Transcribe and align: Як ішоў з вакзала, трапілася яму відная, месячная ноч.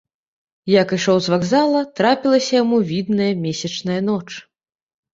Як 0.81 0.93
ішоў 0.97 1.17
з 1.25 1.33
вакзала, 1.33 1.79
трапілася 2.01 2.51
яму 2.61 2.77
відная, 2.95 3.31
месячная 3.47 4.01
ноч. 4.11 4.27